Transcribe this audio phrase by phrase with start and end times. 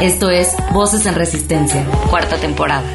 [0.00, 2.88] Esto es Voces en Resistencia, cuarta temporada.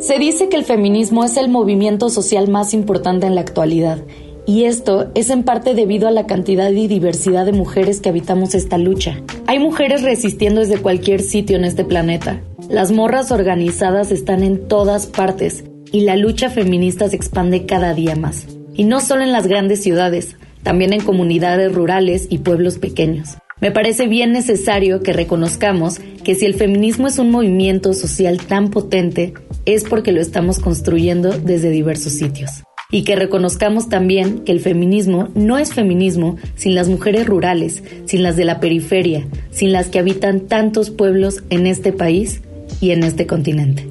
[0.00, 4.02] Se dice que el feminismo es el movimiento social más importante en la actualidad
[4.46, 8.56] y esto es en parte debido a la cantidad y diversidad de mujeres que habitamos
[8.56, 9.22] esta lucha.
[9.46, 12.42] Hay mujeres resistiendo desde cualquier sitio en este planeta.
[12.68, 15.62] Las morras organizadas están en todas partes
[15.92, 18.48] y la lucha feminista se expande cada día más.
[18.74, 23.36] Y no solo en las grandes ciudades, también en comunidades rurales y pueblos pequeños.
[23.60, 28.70] Me parece bien necesario que reconozcamos que si el feminismo es un movimiento social tan
[28.70, 29.32] potente,
[29.64, 35.28] es porque lo estamos construyendo desde diversos sitios y que reconozcamos también que el feminismo
[35.36, 40.00] no es feminismo sin las mujeres rurales, sin las de la periferia, sin las que
[40.00, 42.42] habitan tantos pueblos en este país
[42.80, 43.88] y en este continente.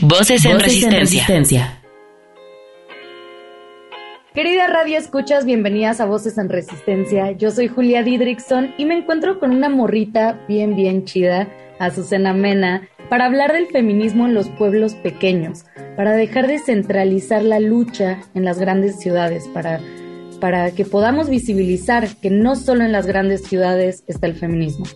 [0.00, 1.83] Voces en, resistencia.
[4.34, 7.30] Querida Radio Escuchas, bienvenidas a Voces en Resistencia.
[7.30, 12.88] Yo soy Julia Didrickson y me encuentro con una morrita bien, bien chida, Azucena Mena,
[13.08, 18.44] para hablar del feminismo en los pueblos pequeños, para dejar de centralizar la lucha en
[18.44, 19.78] las grandes ciudades, para,
[20.40, 24.86] para que podamos visibilizar que no solo en las grandes ciudades está el feminismo.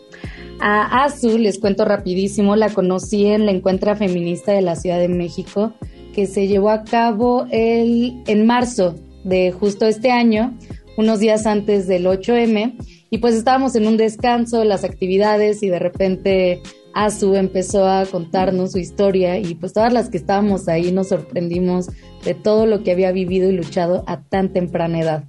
[0.59, 5.07] A Azu, les cuento rapidísimo, la conocí en la Encuentra Feminista de la Ciudad de
[5.07, 5.75] México,
[6.13, 8.97] que se llevó a cabo el, en marzo
[9.29, 10.57] de justo este año,
[10.97, 12.77] unos días antes del 8M,
[13.11, 16.63] y pues estábamos en un descanso de las actividades y de repente
[16.95, 21.87] Azu empezó a contarnos su historia y pues todas las que estábamos ahí nos sorprendimos
[22.25, 25.25] de todo lo que había vivido y luchado a tan temprana edad.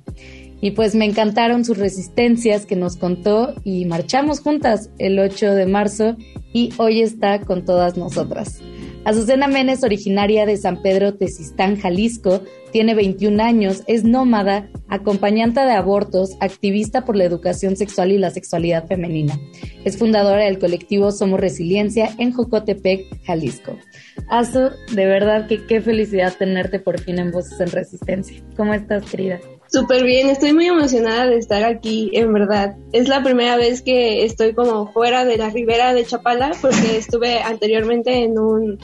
[0.61, 5.65] Y pues me encantaron sus resistencias que nos contó y marchamos juntas el 8 de
[5.67, 6.17] marzo
[6.51, 8.59] y hoy está con todas nosotras.
[9.05, 15.71] Azucena Menes, originaria de San Pedro Tesistán, Jalisco, tiene 21 años, es nómada, acompañante de
[15.71, 19.39] abortos, activista por la educación sexual y la sexualidad femenina.
[19.85, 23.77] Es fundadora del colectivo Somos Resiliencia en Jocotepec, Jalisco.
[24.29, 28.43] Azu, de verdad que qué felicidad tenerte por fin en Voces en Resistencia.
[28.55, 29.39] ¿Cómo estás, querida?
[29.71, 32.75] Súper bien, estoy muy emocionada de estar aquí, en verdad.
[32.91, 37.39] Es la primera vez que estoy como fuera de la ribera de Chapala, porque estuve
[37.39, 38.79] anteriormente en un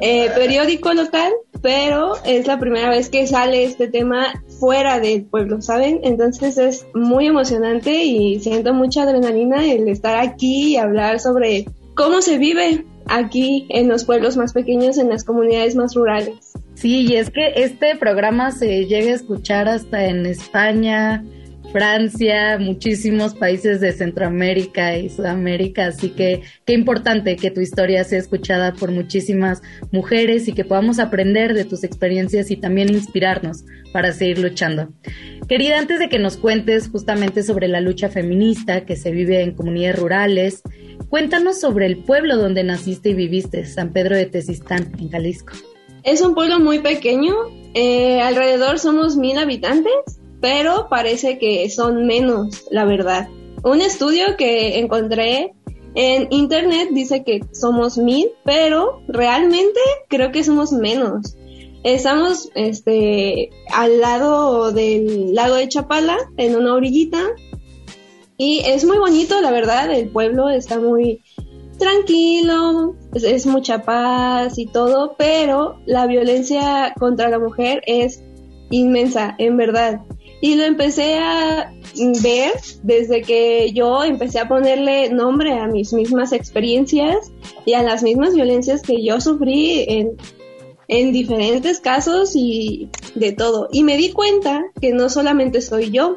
[0.00, 1.32] eh, periódico local,
[1.62, 5.98] pero es la primera vez que sale este tema fuera del pueblo, ¿saben?
[6.04, 12.22] Entonces es muy emocionante y siento mucha adrenalina el estar aquí y hablar sobre cómo
[12.22, 16.52] se vive aquí en los pueblos más pequeños, en las comunidades más rurales.
[16.80, 21.22] Sí, y es que este programa se llega a escuchar hasta en España,
[21.72, 28.18] Francia, muchísimos países de Centroamérica y Sudamérica, así que qué importante que tu historia sea
[28.18, 29.60] escuchada por muchísimas
[29.92, 33.62] mujeres y que podamos aprender de tus experiencias y también inspirarnos
[33.92, 34.88] para seguir luchando.
[35.50, 39.52] Querida, antes de que nos cuentes justamente sobre la lucha feminista que se vive en
[39.52, 40.62] comunidades rurales,
[41.10, 45.52] cuéntanos sobre el pueblo donde naciste y viviste, San Pedro de Tezistán, en Jalisco.
[46.02, 47.34] Es un pueblo muy pequeño,
[47.74, 53.28] eh, alrededor somos mil habitantes pero parece que son menos, la verdad.
[53.62, 55.52] Un estudio que encontré
[55.94, 61.36] en internet dice que somos mil, pero realmente creo que somos menos.
[61.82, 67.20] Estamos este, al lado del lago de Chapala, en una orillita,
[68.36, 71.22] y es muy bonito, la verdad, el pueblo está muy
[71.80, 78.22] tranquilo, es mucha paz y todo, pero la violencia contra la mujer es
[78.70, 80.02] inmensa, en verdad.
[80.40, 81.72] Y lo empecé a
[82.22, 87.32] ver desde que yo empecé a ponerle nombre a mis mismas experiencias
[87.66, 90.16] y a las mismas violencias que yo sufrí en,
[90.88, 93.68] en diferentes casos y de todo.
[93.72, 96.16] Y me di cuenta que no solamente soy yo,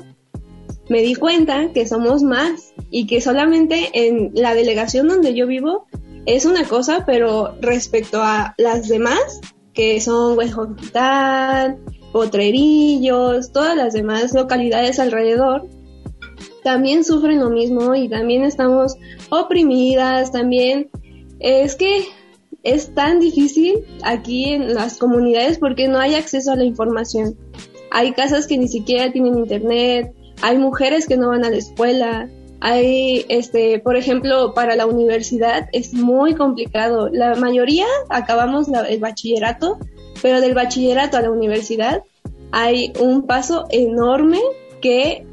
[0.89, 5.87] me di cuenta que somos más y que solamente en la delegación donde yo vivo
[6.25, 9.41] es una cosa, pero respecto a las demás,
[9.73, 11.79] que son Huejoquitán,
[12.11, 15.67] Potrerillos, todas las demás localidades alrededor,
[16.63, 18.95] también sufren lo mismo y también estamos
[19.29, 20.89] oprimidas, también
[21.39, 22.05] es que
[22.63, 27.35] es tan difícil aquí en las comunidades porque no hay acceso a la información.
[27.91, 32.27] hay casas que ni siquiera tienen internet, hay mujeres que no van a la escuela,
[32.59, 37.07] hay, este, por ejemplo, para la universidad es muy complicado.
[37.09, 39.77] La mayoría acabamos el bachillerato,
[40.21, 42.03] pero del bachillerato a la universidad
[42.51, 44.41] hay un paso enorme
[44.81, 45.25] que,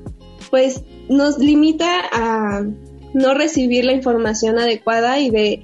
[0.48, 2.64] pues, nos limita a
[3.12, 5.62] no recibir la información adecuada y de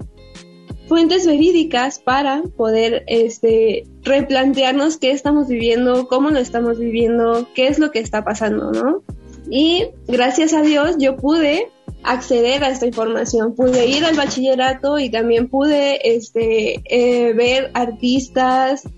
[0.88, 7.78] fuentes verídicas para poder este replantearnos qué estamos viviendo, cómo lo estamos viviendo, qué es
[7.78, 9.02] lo que está pasando, ¿no?
[9.50, 11.68] Y gracias a Dios yo pude
[12.02, 18.88] acceder a esta información, pude ir al bachillerato y también pude este, eh, ver artistas,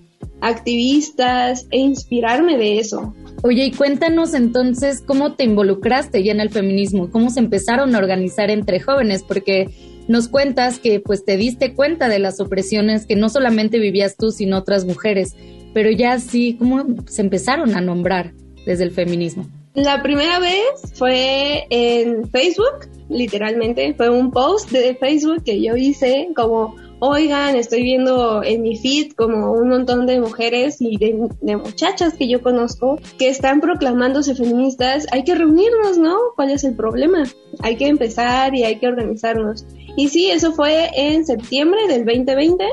[0.41, 3.15] activistas e inspirarme de eso.
[3.43, 7.99] Oye, y cuéntanos entonces cómo te involucraste ya en el feminismo, cómo se empezaron a
[7.99, 9.69] organizar entre jóvenes, porque
[10.09, 14.33] nos cuentas que pues te diste cuenta de las opresiones que no solamente vivías tú,
[14.33, 15.37] sino otras mujeres,
[15.73, 18.33] pero ya sí, ¿cómo se empezaron a nombrar
[18.67, 19.47] desde el feminismo?
[19.85, 26.31] La primera vez fue en Facebook, literalmente, fue un post de Facebook que yo hice
[26.35, 32.15] como, oigan, estoy viendo en mi feed como un montón de mujeres y de, muchachas
[32.15, 36.17] que yo conozco que están proclamándose feministas, hay que reunirnos, ¿no?
[36.35, 37.23] ¿Cuál es el problema?
[37.61, 39.65] Hay que empezar y hay que organizarnos.
[39.97, 42.65] Y sí, eso fue en septiembre del 2020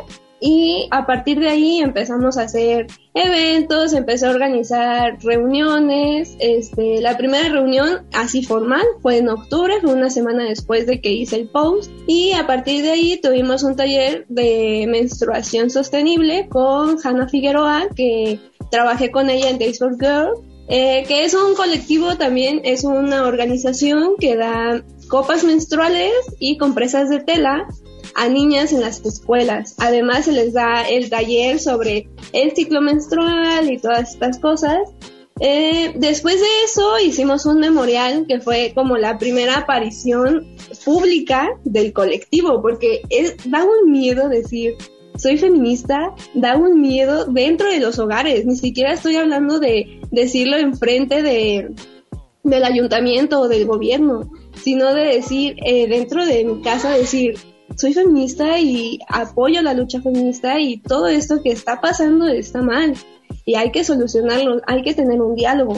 [0.47, 6.37] y a partir de ahí empezamos a hacer eventos, empecé a organizar reuniones.
[6.39, 11.09] Este, la primera reunión así formal fue en octubre, fue una semana después de que
[11.09, 11.89] hice el post.
[12.05, 18.39] Y a partir de ahí tuvimos un taller de menstruación sostenible con Hannah Figueroa, que
[18.69, 20.29] trabajé con ella en Days for Girl.
[20.67, 27.09] Eh, que es un colectivo también, es una organización que da copas menstruales y compresas
[27.09, 27.67] de tela
[28.15, 29.75] a niñas en las escuelas.
[29.77, 34.79] Además se les da el taller sobre el ciclo menstrual y todas estas cosas.
[35.41, 40.47] Eh, después de eso hicimos un memorial que fue como la primera aparición
[40.85, 43.01] pública del colectivo, porque
[43.45, 44.75] da un miedo decir,
[45.17, 50.55] soy feminista, da un miedo dentro de los hogares, ni siquiera estoy hablando de decirlo
[50.55, 51.69] enfrente de,
[52.43, 54.31] del ayuntamiento o del gobierno,
[54.63, 57.35] sino de decir eh, dentro de mi casa, decir,
[57.75, 62.95] soy feminista y apoyo la lucha feminista y todo esto que está pasando está mal
[63.45, 65.75] y hay que solucionarlo, hay que tener un diálogo.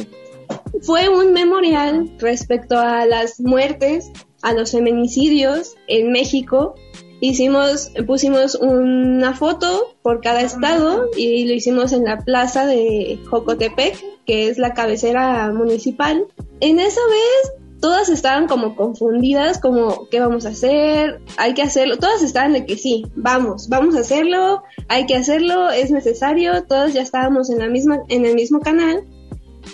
[0.81, 4.11] Fue un memorial respecto a las muertes,
[4.41, 6.75] a los feminicidios en México.
[7.19, 13.97] Hicimos, pusimos una foto por cada estado y lo hicimos en la plaza de Jocotepec,
[14.25, 16.25] que es la cabecera municipal.
[16.59, 21.21] En esa vez todas estaban como confundidas, como, ¿qué vamos a hacer?
[21.37, 21.97] Hay que hacerlo.
[21.97, 26.63] Todas estaban de que sí, vamos, vamos a hacerlo, hay que hacerlo, es necesario.
[26.63, 29.03] Todas ya estábamos en la misma, en el mismo canal.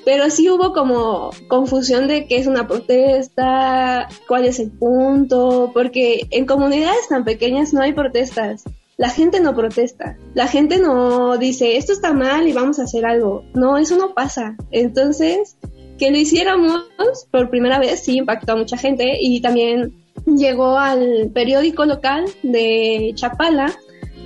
[0.05, 6.27] Pero sí hubo como confusión de qué es una protesta, cuál es el punto, porque
[6.31, 8.63] en comunidades tan pequeñas no hay protestas.
[8.97, 13.05] La gente no protesta, la gente no dice esto está mal y vamos a hacer
[13.05, 13.43] algo.
[13.53, 14.55] No, eso no pasa.
[14.71, 15.57] Entonces,
[16.03, 16.83] que lo hiciéramos
[17.31, 19.93] por primera vez sí impactó a mucha gente y también
[20.25, 23.73] llegó al periódico local de Chapala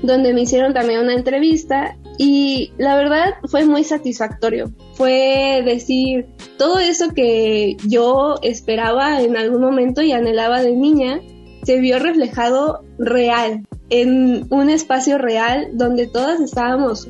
[0.01, 4.71] donde me hicieron también una entrevista y la verdad fue muy satisfactorio.
[4.93, 6.25] Fue decir
[6.57, 11.21] todo eso que yo esperaba en algún momento y anhelaba de niña
[11.61, 17.07] se vio reflejado real en un espacio real donde todas estábamos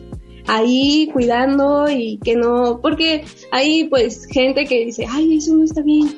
[0.47, 5.81] ahí cuidando y que no, porque hay pues gente que dice, ay, eso no está
[5.81, 6.09] bien,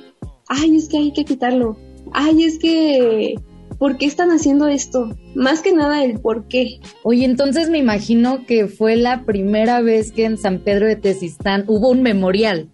[0.48, 1.78] ay, es que hay que quitarlo,
[2.14, 3.36] ay, es que,
[3.78, 5.16] ¿por qué están haciendo esto?
[5.36, 6.80] Más que nada el por qué.
[7.04, 11.66] Oye, entonces me imagino que fue la primera vez que en San Pedro de Tezistán
[11.68, 12.70] hubo un memorial,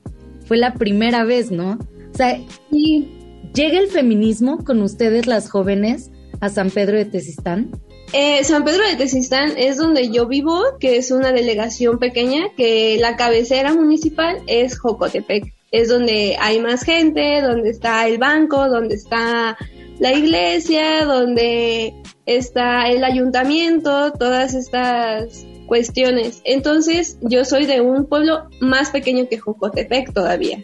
[0.45, 1.79] fue la primera vez, ¿no?
[2.13, 2.39] O sea,
[2.71, 3.07] y
[3.53, 7.71] llega el feminismo con ustedes las jóvenes a San Pedro de Tezistán.
[8.13, 12.97] Eh, San Pedro de Tezistán es donde yo vivo, que es una delegación pequeña, que
[12.99, 15.53] la cabecera municipal es Jocotepec.
[15.71, 19.57] Es donde hay más gente, donde está el banco, donde está
[19.99, 21.93] la iglesia, donde
[22.25, 26.41] está el ayuntamiento, todas estas cuestiones.
[26.45, 30.63] Entonces, yo soy de un pueblo más pequeño que Jocotepec todavía.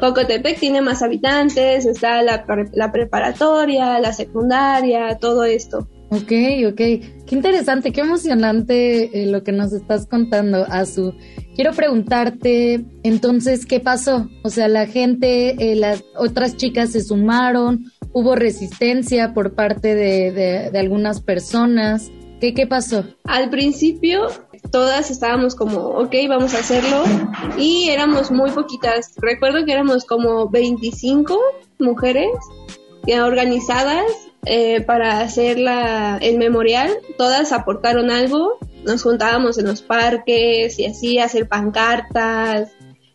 [0.00, 5.88] Jocotepec tiene más habitantes, está la, la preparatoria, la secundaria, todo esto.
[6.10, 6.32] Ok,
[6.66, 6.76] ok.
[6.76, 11.12] Qué interesante, qué emocionante eh, lo que nos estás contando, Azu.
[11.54, 14.28] Quiero preguntarte, entonces, ¿qué pasó?
[14.42, 20.70] O sea, la gente, eh, las otras chicas se sumaron, hubo resistencia por parte de,
[20.70, 22.10] de, algunas personas.
[22.40, 23.04] ¿Qué, ¿Qué pasó?
[23.24, 24.28] Al principio
[24.70, 27.02] todas estábamos como, ok, vamos a hacerlo.
[27.58, 29.12] Y éramos muy poquitas.
[29.18, 31.38] Recuerdo que éramos como 25
[31.78, 32.28] mujeres
[33.16, 34.04] organizadas
[34.44, 36.90] eh, para hacer la, el memorial.
[37.16, 38.58] Todas aportaron algo.
[38.84, 42.70] Nos juntábamos en los parques y así, hacer pancartas,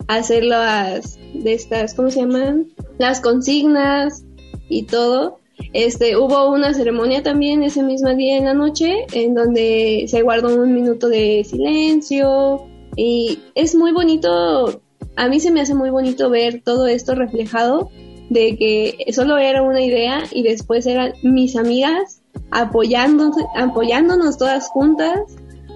[0.08, 2.68] hacer las de estas, ¿cómo se llaman?
[2.98, 4.24] Las consignas
[4.70, 5.40] y todo.
[5.72, 10.56] Este, hubo una ceremonia también ese mismo día en la noche en donde se guardó
[10.56, 12.66] un minuto de silencio
[12.96, 14.82] y es muy bonito,
[15.16, 17.90] a mí se me hace muy bonito ver todo esto reflejado
[18.34, 22.22] de que solo era una idea y después eran mis amigas
[22.52, 25.20] apoyándonos, apoyándonos todas juntas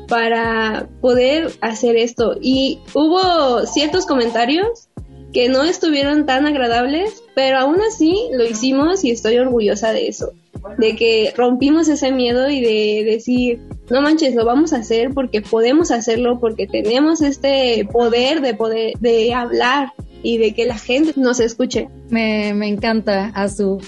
[0.08, 2.36] para poder hacer esto.
[2.42, 4.90] Y hubo ciertos comentarios
[5.34, 10.32] que no estuvieron tan agradables, pero aún así lo hicimos y estoy orgullosa de eso,
[10.78, 15.42] de que rompimos ese miedo y de decir, no manches, lo vamos a hacer porque
[15.42, 19.92] podemos hacerlo, porque tenemos este poder de poder de hablar
[20.24, 21.90] y de que la gente nos escuche.
[22.10, 23.80] Me, me encanta, Azu.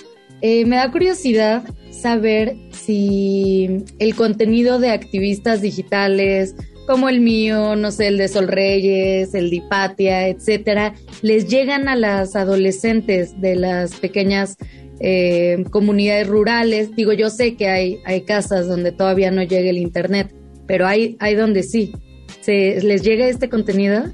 [0.42, 6.56] Eh, me da curiosidad saber si el contenido de activistas digitales
[6.88, 11.88] como el mío, no sé, el de Sol Reyes, el de Hipatia, etcétera, les llegan
[11.88, 14.58] a las adolescentes de las pequeñas
[15.00, 16.96] eh, comunidades rurales.
[16.96, 20.34] Digo, yo sé que hay, hay casas donde todavía no llega el internet,
[20.66, 21.94] pero hay, hay donde sí.
[22.42, 24.06] ¿Se, ¿Les llega este contenido?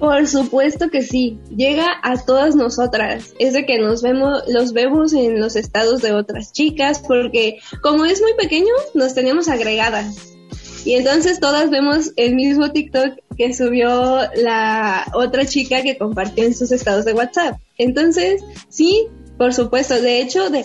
[0.00, 3.34] Por supuesto que sí, llega a todas nosotras.
[3.38, 8.06] Es de que nos vemos, los vemos en los estados de otras chicas, porque como
[8.06, 10.32] es muy pequeño, nos tenemos agregadas.
[10.86, 16.54] Y entonces todas vemos el mismo TikTok que subió la otra chica que compartió en
[16.54, 17.60] sus estados de WhatsApp.
[17.76, 20.00] Entonces, sí, por supuesto.
[20.00, 20.64] De hecho, de,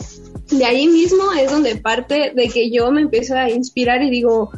[0.49, 4.51] de ahí mismo es donde parte de que yo me empiezo a inspirar y digo,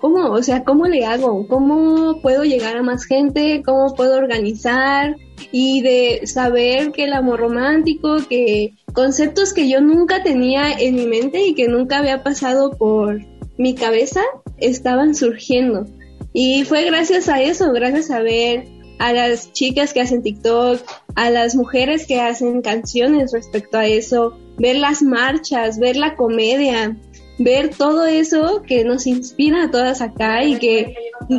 [0.00, 0.30] ¿cómo?
[0.30, 1.46] O sea, ¿cómo le hago?
[1.48, 3.62] ¿Cómo puedo llegar a más gente?
[3.64, 5.16] ¿Cómo puedo organizar?
[5.52, 11.06] Y de saber que el amor romántico, que conceptos que yo nunca tenía en mi
[11.06, 13.20] mente y que nunca había pasado por
[13.58, 14.22] mi cabeza,
[14.58, 15.86] estaban surgiendo.
[16.32, 18.68] Y fue gracias a eso, gracias a ver
[18.98, 20.80] a las chicas que hacen TikTok,
[21.14, 26.96] a las mujeres que hacen canciones respecto a eso, ver las marchas, ver la comedia,
[27.38, 30.94] ver todo eso que nos inspira a todas acá y que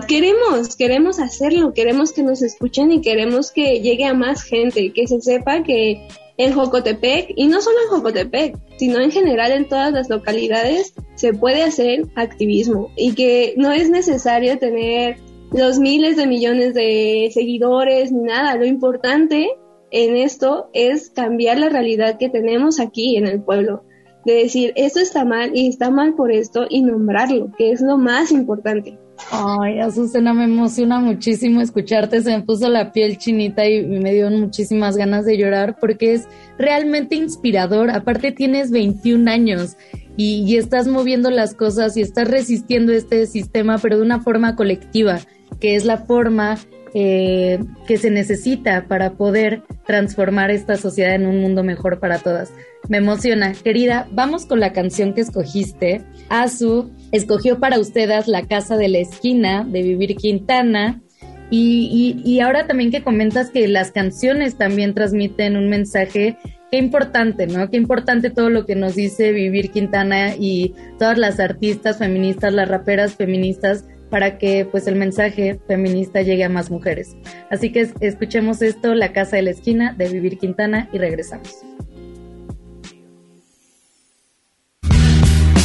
[0.07, 5.07] queremos, queremos hacerlo, queremos que nos escuchen y queremos que llegue a más gente, que
[5.07, 9.91] se sepa que en Jocotepec, y no solo en Jocotepec, sino en general en todas
[9.91, 15.17] las localidades, se puede hacer activismo y que no es necesario tener
[15.51, 18.55] los miles de millones de seguidores ni nada.
[18.55, 19.49] Lo importante
[19.89, 23.83] en esto es cambiar la realidad que tenemos aquí en el pueblo
[24.27, 27.97] de decir, esto está mal y está mal por esto y nombrarlo, que es lo
[27.97, 28.99] más importante.
[29.31, 34.29] Ay, Azucena, me emociona muchísimo escucharte, se me puso la piel chinita y me dio
[34.29, 36.27] muchísimas ganas de llorar porque es
[36.59, 37.89] realmente inspirador.
[37.89, 39.77] Aparte tienes 21 años
[40.17, 44.57] y, y estás moviendo las cosas y estás resistiendo este sistema, pero de una forma
[44.57, 45.19] colectiva,
[45.61, 46.57] que es la forma
[46.93, 52.51] eh, que se necesita para poder transformar esta sociedad en un mundo mejor para todas.
[52.89, 53.53] Me emociona.
[53.53, 56.03] Querida, vamos con la canción que escogiste.
[56.29, 61.01] Azu escogió para ustedes La Casa de la Esquina de Vivir Quintana.
[61.49, 66.37] Y, y, ahora también que comentas que las canciones también transmiten un mensaje,
[66.69, 67.69] qué importante, ¿no?
[67.69, 72.67] Qué importante todo lo que nos dice Vivir Quintana y todas las artistas feministas, las
[72.67, 77.15] raperas feministas, para que pues el mensaje feminista llegue a más mujeres.
[77.49, 81.57] Así que escuchemos esto, La Casa de la Esquina de Vivir Quintana y regresamos.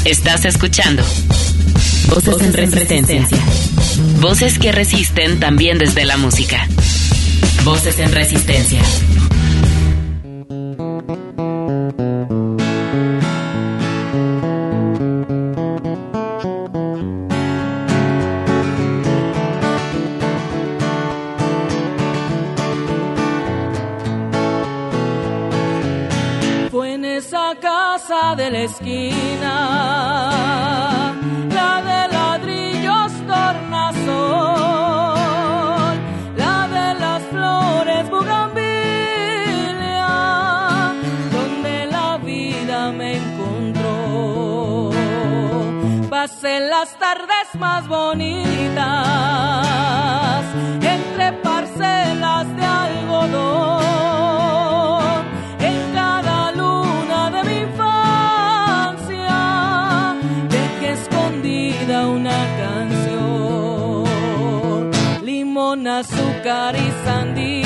[0.05, 1.03] Estás escuchando
[2.09, 3.25] Voces, en resistencia.
[4.21, 6.67] Voces que resisten también desde la música.
[7.65, 8.81] Voces en Resistencia.
[28.65, 29.62] Esquina,
[65.73, 67.62] con azúcar y sandía.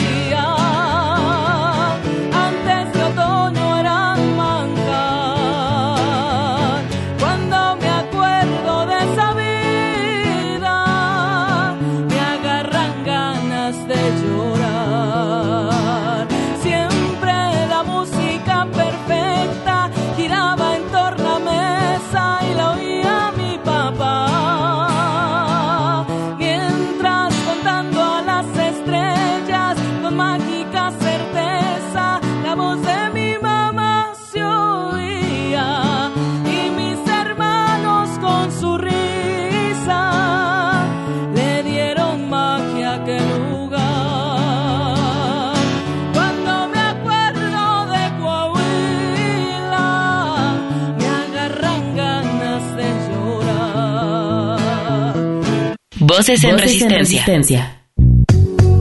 [56.17, 57.83] Voces, en, resistencia.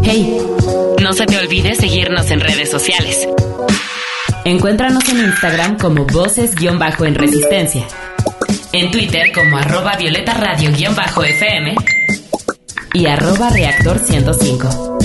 [0.04, 0.38] Hey,
[1.02, 3.28] no se te olvide seguirnos en redes sociales.
[4.46, 7.84] Encuéntranos en Instagram como Voces-en Resistencia.
[8.72, 11.76] En Twitter como arroba Violeta Radio-FM
[12.94, 14.98] y arroba Reactor 105.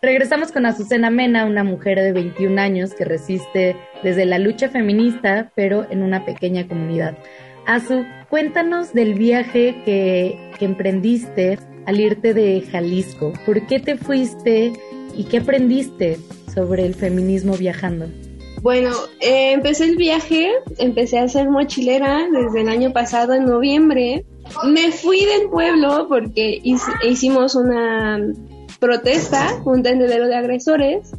[0.00, 5.50] Regresamos con Azucena Mena, una mujer de 21 años que resiste desde la lucha feminista,
[5.56, 7.18] pero en una pequeña comunidad.
[7.66, 13.32] Azu, cuéntanos del viaje que, emprendiste al irte de Jalisco.
[13.44, 14.72] ¿Por qué te fuiste
[15.16, 16.18] y qué aprendiste
[16.54, 18.06] sobre el feminismo viajando?
[18.60, 18.90] Bueno,
[19.20, 24.24] eh, empecé el viaje, empecé a ser mochilera desde el año pasado, en noviembre.
[24.64, 28.20] Me fui del pueblo porque hicimos una
[28.78, 31.10] protesta, un tendedero de agresores,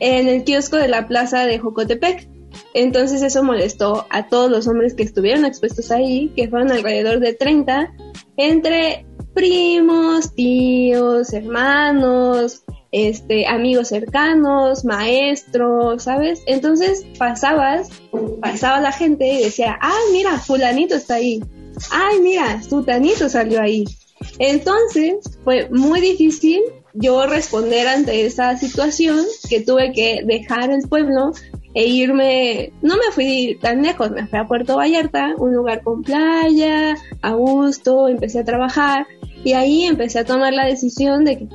[0.00, 2.29] en el kiosco de la plaza de Jocotepec.
[2.74, 7.34] Entonces eso molestó a todos los hombres que estuvieron expuestos ahí, que fueron alrededor de
[7.34, 7.92] 30,
[8.36, 12.62] entre primos, tíos, hermanos,
[12.92, 16.42] este, amigos cercanos, maestros, ¿sabes?
[16.46, 17.88] Entonces pasabas,
[18.40, 21.42] pasaba la gente y decía, ay, mira, fulanito está ahí,
[21.90, 23.84] ay, mira, sutanito salió ahí.
[24.38, 26.60] Entonces fue muy difícil
[26.92, 31.32] yo responder ante esa situación que tuve que dejar el pueblo
[31.74, 36.02] e irme, no me fui tan lejos, me fui a Puerto Vallarta, un lugar con
[36.02, 39.06] playa, a gusto, empecé a trabajar
[39.44, 41.48] y ahí empecé a tomar la decisión de que,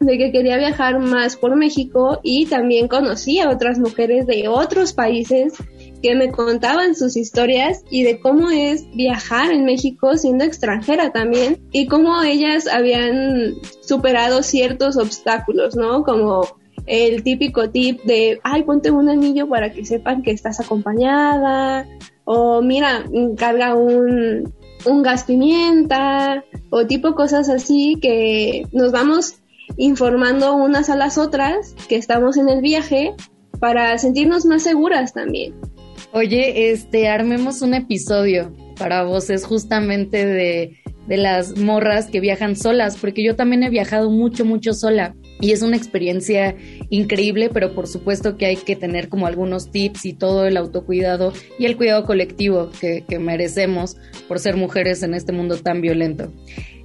[0.00, 4.92] de que quería viajar más por México y también conocí a otras mujeres de otros
[4.92, 5.54] países
[6.02, 11.60] que me contaban sus historias y de cómo es viajar en México siendo extranjera también
[11.72, 16.02] y cómo ellas habían superado ciertos obstáculos, ¿no?
[16.02, 21.86] Como el típico tip de, ay, ponte un anillo para que sepan que estás acompañada,
[22.24, 23.04] o mira,
[23.36, 24.52] carga un,
[24.86, 29.36] un gas pimienta, o tipo cosas así que nos vamos
[29.76, 33.14] informando unas a las otras que estamos en el viaje
[33.58, 35.54] para sentirnos más seguras también.
[36.12, 42.96] Oye, este, armemos un episodio para voces justamente de, de las morras que viajan solas,
[42.96, 46.56] porque yo también he viajado mucho, mucho sola y es una experiencia
[46.90, 51.32] increíble, pero por supuesto que hay que tener como algunos tips y todo el autocuidado
[51.58, 53.96] y el cuidado colectivo que, merecemos
[54.28, 56.32] por ser mujeres en este mundo tan violento.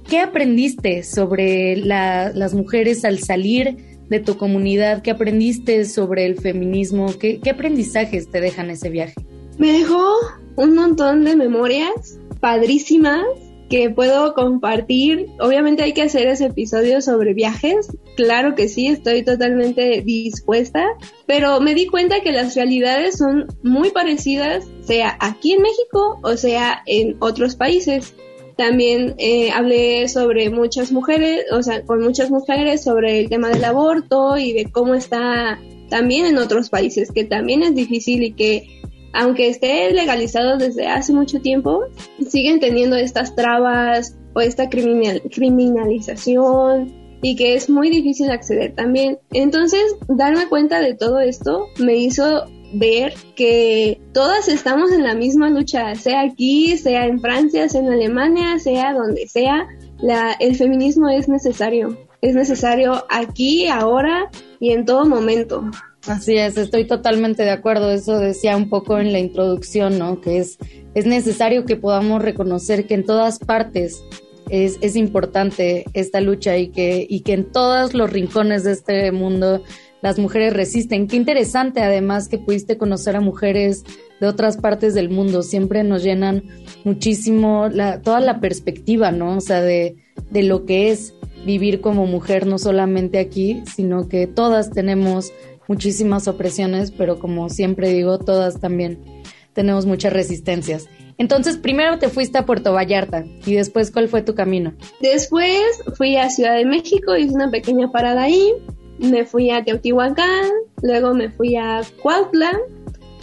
[0.08, 3.76] ¿Qué aprendiste sobre las mujeres al salir
[4.08, 5.02] de tu comunidad?
[5.02, 7.12] ¿Qué aprendiste sobre el feminismo?
[7.18, 9.14] ¿Qué, ¿Qué aprendizajes te dejan ese viaje?
[9.58, 10.12] Me dejó
[10.56, 13.24] un montón de memorias padrísimas
[13.68, 15.26] que puedo compartir.
[15.40, 17.88] Obviamente hay que hacer ese episodio sobre viajes.
[18.16, 20.86] Claro que sí, estoy totalmente dispuesta.
[21.26, 26.36] Pero me di cuenta que las realidades son muy parecidas, sea aquí en México o
[26.36, 28.14] sea en otros países.
[28.56, 33.64] También eh, hablé sobre muchas mujeres, o sea, con muchas mujeres sobre el tema del
[33.64, 38.80] aborto y de cómo está también en otros países, que también es difícil y que
[39.12, 41.80] aunque esté legalizado desde hace mucho tiempo,
[42.26, 49.18] siguen teniendo estas trabas o esta criminalización y que es muy difícil acceder también.
[49.32, 55.50] Entonces, darme cuenta de todo esto me hizo ver que todas estamos en la misma
[55.50, 59.66] lucha, sea aquí, sea en Francia, sea en Alemania, sea donde sea,
[59.98, 61.96] la, el feminismo es necesario.
[62.22, 65.62] Es necesario aquí, ahora y en todo momento.
[66.06, 67.90] Así es, estoy totalmente de acuerdo.
[67.90, 70.20] Eso decía un poco en la introducción, ¿no?
[70.20, 70.58] Que es,
[70.94, 74.02] es necesario que podamos reconocer que en todas partes
[74.48, 79.10] es, es importante esta lucha y que, y que en todos los rincones de este
[79.10, 79.62] mundo
[80.02, 81.08] las mujeres resisten.
[81.08, 83.84] Qué interesante además que pudiste conocer a mujeres
[84.20, 86.44] de otras partes del mundo, siempre nos llenan
[86.84, 89.36] muchísimo la, toda la perspectiva, ¿no?
[89.36, 89.96] O sea, de,
[90.30, 91.14] de lo que es
[91.44, 95.32] vivir como mujer, no solamente aquí, sino que todas tenemos
[95.68, 100.88] muchísimas opresiones, pero como siempre digo, todas también tenemos muchas resistencias.
[101.18, 104.74] Entonces, primero te fuiste a Puerto Vallarta y después, ¿cuál fue tu camino?
[105.00, 108.52] Después fui a Ciudad de México, hice una pequeña parada ahí,
[108.98, 110.50] me fui a Teotihuacán,
[110.82, 112.52] luego me fui a Cuautla,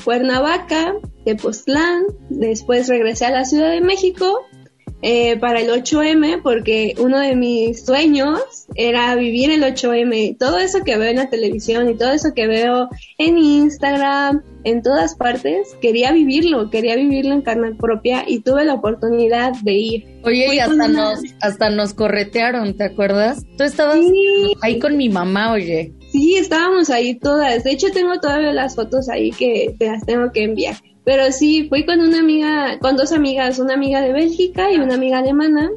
[0.04, 4.42] Cuernavaca, Tepoztlán, después regresé a la Ciudad de México
[5.06, 8.40] eh, para el 8M porque uno de mis sueños
[8.74, 10.38] era vivir el 8M.
[10.38, 12.88] Todo eso que veo en la televisión y todo eso que veo
[13.18, 18.76] en Instagram, en todas partes, quería vivirlo, quería vivirlo en carne propia y tuve la
[18.76, 20.06] oportunidad de ir.
[20.24, 23.46] Oye, y hasta nos, hasta nos corretearon, ¿te acuerdas?
[23.58, 24.00] Tú estabas
[24.62, 25.92] ahí con mi mamá, oye.
[26.14, 27.64] Sí, estábamos ahí todas.
[27.64, 30.76] De hecho, tengo todavía las fotos ahí que te las tengo que enviar.
[31.04, 34.94] Pero sí, fui con una amiga, con dos amigas, una amiga de Bélgica y una
[34.94, 35.72] amiga alemana.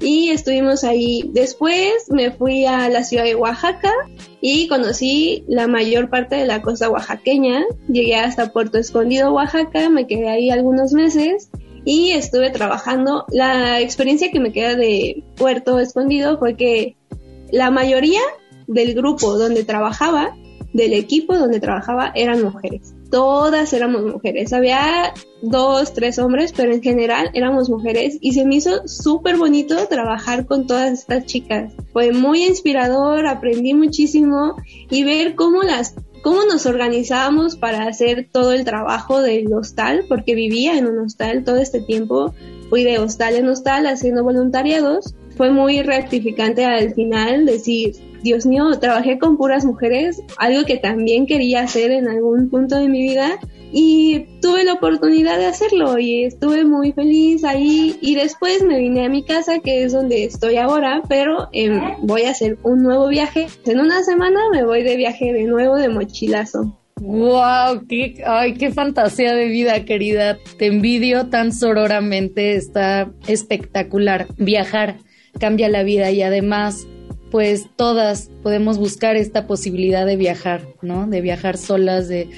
[0.00, 1.28] Y estuvimos ahí.
[1.34, 3.92] Después me fui a la ciudad de Oaxaca
[4.40, 7.62] y conocí la mayor parte de la costa oaxaqueña.
[7.86, 11.50] Llegué hasta Puerto Escondido, Oaxaca, me quedé ahí algunos meses
[11.84, 13.26] y estuve trabajando.
[13.28, 16.96] La experiencia que me queda de Puerto Escondido fue que
[17.50, 18.22] la mayoría
[18.66, 20.36] del grupo donde trabajaba,
[20.72, 24.52] del equipo donde trabajaba, eran mujeres todas éramos mujeres.
[24.52, 29.76] Había dos, tres hombres, pero en general éramos mujeres y se me hizo súper bonito
[29.86, 31.72] trabajar con todas estas chicas.
[31.92, 34.56] Fue muy inspirador, aprendí muchísimo
[34.90, 40.34] y ver cómo las cómo nos organizábamos para hacer todo el trabajo del hostal, porque
[40.34, 42.34] vivía en un hostal todo este tiempo.
[42.68, 45.14] Fui de hostal en hostal haciendo voluntariados.
[45.36, 47.94] Fue muy rectificante al final decir,
[48.24, 52.88] Dios mío, trabajé con puras mujeres, algo que también quería hacer en algún punto de
[52.88, 53.38] mi vida
[53.70, 59.04] y tuve la oportunidad de hacerlo y estuve muy feliz ahí y después me vine
[59.04, 63.08] a mi casa que es donde estoy ahora, pero em, voy a hacer un nuevo
[63.08, 63.46] viaje.
[63.66, 66.80] En una semana me voy de viaje de nuevo de mochilazo.
[67.02, 67.86] ¡Wow!
[67.86, 70.38] Qué, ¡Ay, qué fantasía de vida, querida!
[70.56, 74.28] Te envidio tan sororamente, está espectacular.
[74.38, 74.96] Viajar
[75.38, 76.86] cambia la vida y además
[77.34, 81.08] pues todas podemos buscar esta posibilidad de viajar, ¿no?
[81.08, 82.28] De viajar solas, de,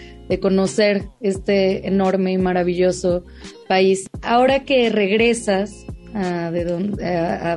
[0.41, 3.23] conocer este enorme y maravilloso
[3.69, 4.09] país.
[4.23, 7.57] Ahora que regresas a, de donde, a,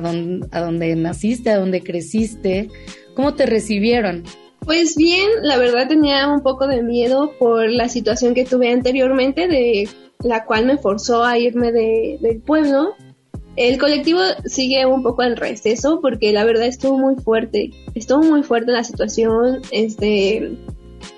[0.60, 2.68] donde, naciste, a donde creciste,
[3.14, 4.22] ¿cómo te recibieron?
[4.58, 9.48] Pues bien, la verdad tenía un poco de miedo por la situación que tuve anteriormente,
[9.48, 9.88] de
[10.22, 12.96] la cual me forzó a irme del pueblo
[13.56, 18.42] el colectivo sigue un poco en receso porque la verdad estuvo muy fuerte, estuvo muy
[18.42, 20.56] fuerte la situación, este,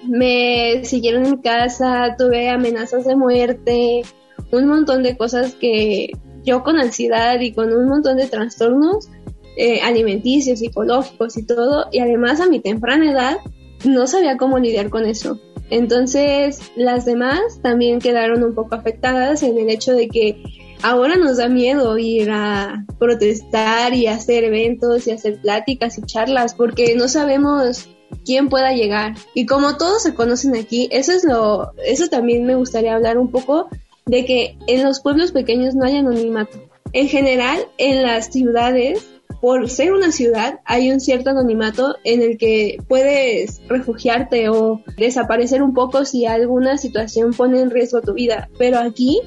[0.08, 4.02] me siguieron en casa, tuve amenazas de muerte,
[4.50, 6.10] un montón de cosas que
[6.44, 9.08] yo con ansiedad y con un montón de trastornos
[9.56, 13.36] eh, alimenticios, psicológicos y todo, y además a mi temprana edad
[13.84, 15.38] no sabía cómo lidiar con eso.
[15.70, 20.42] Entonces las demás también quedaron un poco afectadas en el hecho de que
[20.82, 26.54] ahora nos da miedo ir a protestar y hacer eventos y hacer pláticas y charlas
[26.54, 27.88] porque no sabemos
[28.24, 29.14] quién pueda llegar.
[29.34, 33.30] Y como todos se conocen aquí, eso es lo, eso también me gustaría hablar un
[33.30, 33.68] poco
[34.06, 36.58] de que en los pueblos pequeños no hay anonimato.
[36.92, 39.06] En general, en las ciudades,
[39.40, 45.62] por ser una ciudad, hay un cierto anonimato en el que puedes refugiarte o desaparecer
[45.62, 48.50] un poco si alguna situación pone en riesgo tu vida.
[48.58, 49.20] Pero aquí,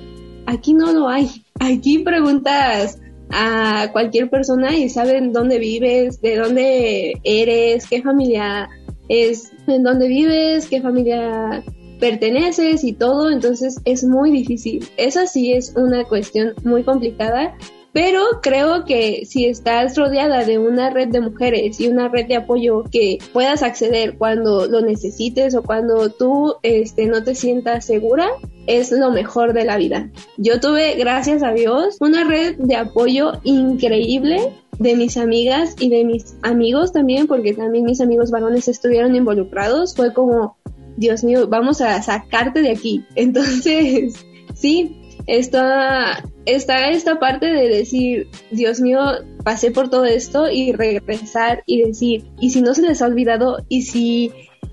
[0.45, 1.44] aquí no lo hay.
[1.59, 2.99] Aquí preguntas
[3.31, 8.69] a cualquier persona y saben dónde vives, de dónde eres, qué familia
[9.09, 11.63] es, en dónde vives, qué familia
[11.99, 14.85] perteneces y todo, entonces es muy difícil.
[14.97, 17.57] Esa sí es una cuestión muy complicada
[17.95, 22.35] pero creo que si estás rodeada de una red de mujeres y una red de
[22.35, 28.27] apoyo que puedas acceder cuando lo necesites o cuando tú este, no te sientas segura,
[28.67, 30.09] es lo mejor de la vida.
[30.35, 36.03] Yo tuve, gracias a Dios, una red de apoyo increíble de mis amigas y de
[36.03, 39.95] mis amigos también, porque también mis amigos varones estuvieron involucrados.
[39.95, 40.57] Fue como,
[40.97, 43.05] Dios mío, vamos a sacarte de aquí.
[43.15, 44.15] Entonces,
[44.53, 48.99] sí, está, está esta parte de decir, Dios mío,
[49.43, 53.57] pasé por todo esto y regresar y decir, y si no se les ha olvidado,
[53.69, 54.31] y si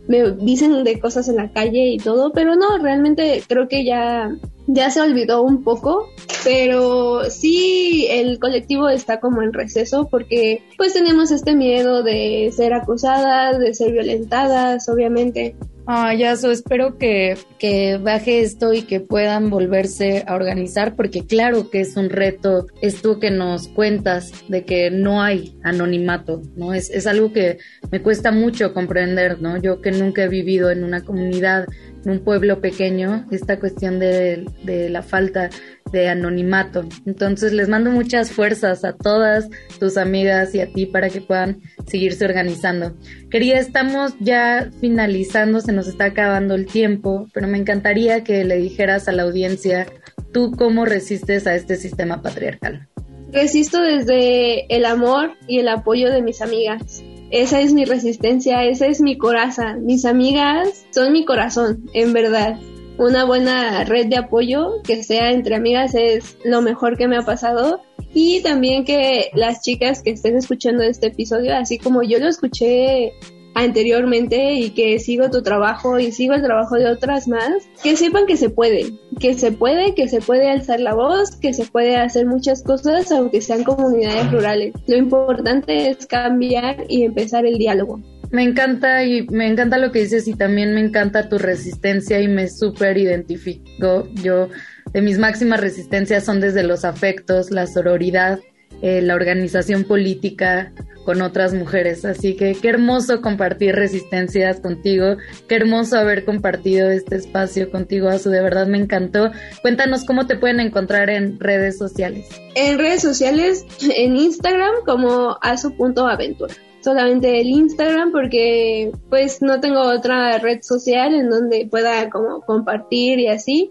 [0.08, 4.30] me dicen de cosas en la calle y todo, pero no, realmente creo que ya,
[4.66, 6.08] ya se olvidó un poco,
[6.44, 12.74] pero sí el colectivo está como en receso porque pues tenemos este miedo de ser
[12.74, 15.54] acusadas, de ser violentadas, obviamente.
[15.86, 21.26] Ah, ya, so espero que, que baje esto y que puedan volverse a organizar, porque
[21.26, 26.72] claro que es un reto esto que nos cuentas de que no hay anonimato, ¿no?
[26.72, 27.58] Es, es algo que
[27.90, 29.56] me cuesta mucho comprender, ¿no?
[29.56, 31.66] Yo que nunca he vivido en una comunidad,
[32.04, 35.50] en un pueblo pequeño, esta cuestión de, la falta
[35.92, 36.84] de anonimato.
[37.06, 41.60] Entonces les mando muchas fuerzas a todas tus amigas y a ti para que puedan
[41.86, 42.96] seguirse organizando.
[43.30, 48.56] Querida, estamos ya finalizando, se nos está acabando el tiempo, pero me encantaría que le
[48.56, 49.86] dijeras a la audiencia
[50.32, 52.88] tú cómo resistes a este sistema patriarcal.
[53.32, 57.02] Resisto desde el amor y el apoyo de mis amigas.
[57.32, 59.74] Esa es mi resistencia, esa es mi coraza.
[59.74, 62.58] Mis amigas son mi corazón, en verdad
[62.98, 67.22] una buena red de apoyo que sea entre amigas es lo mejor que me ha
[67.22, 67.80] pasado
[68.14, 73.12] y también que las chicas que estén escuchando este episodio, así como yo lo escuché
[73.54, 77.50] anteriormente y que sigo tu trabajo y sigo el trabajo de otras más,
[77.82, 81.52] que sepan que se puede, que se puede, que se puede alzar la voz, que
[81.52, 84.74] se puede hacer muchas cosas aunque sean comunidades rurales.
[84.86, 88.00] Lo importante es cambiar y empezar el diálogo.
[88.30, 92.28] Me encanta y me encanta lo que dices y también me encanta tu resistencia y
[92.28, 94.08] me súper identifico.
[94.22, 94.48] Yo,
[94.90, 98.40] de mis máximas resistencias son desde los afectos, la sororidad,
[98.80, 100.72] eh, la organización política
[101.04, 102.04] con otras mujeres.
[102.04, 105.16] Así que qué hermoso compartir resistencias contigo,
[105.48, 109.30] qué hermoso haber compartido este espacio contigo, Azu, de verdad me encantó.
[109.62, 112.28] Cuéntanos cómo te pueden encontrar en redes sociales.
[112.54, 113.64] En redes sociales,
[113.96, 121.30] en Instagram como asu.aventura solamente el Instagram porque pues no tengo otra red social en
[121.30, 123.70] donde pueda como compartir y así.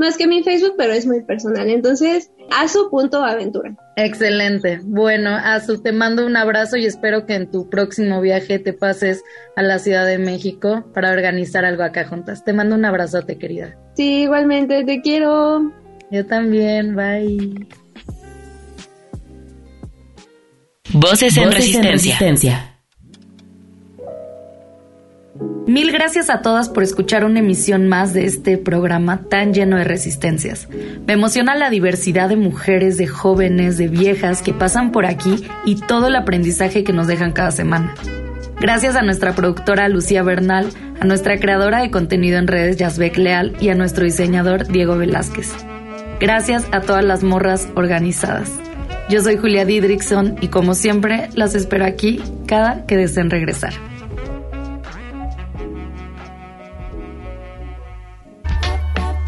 [0.00, 1.68] Más que mi Facebook, pero es muy personal.
[1.68, 3.76] Entonces, asu.aventura.
[3.96, 4.80] Excelente.
[4.82, 9.22] Bueno, Asu, te mando un abrazo y espero que en tu próximo viaje te pases
[9.56, 12.42] a la Ciudad de México para organizar algo acá juntas.
[12.44, 13.76] Te mando un abrazote, querida.
[13.94, 15.70] Sí, igualmente, te quiero.
[16.10, 17.66] Yo también, bye.
[20.94, 22.79] Voces, en, resistencia.
[25.66, 29.84] Mil gracias a todas por escuchar una emisión más de este programa tan lleno de
[29.84, 30.68] resistencias.
[31.06, 35.76] Me emociona la diversidad de mujeres, de jóvenes, de viejas que pasan por aquí y
[35.76, 37.94] todo el aprendizaje que nos dejan cada semana.
[38.60, 43.56] Gracias a nuestra productora Lucía Bernal, a nuestra creadora de contenido en redes Yazbek Leal
[43.60, 45.54] y a nuestro diseñador Diego Velázquez.
[46.18, 48.50] Gracias a todas las morras organizadas.
[49.08, 53.72] Yo soy Julia Didrickson y como siempre las espero aquí cada que deseen regresar.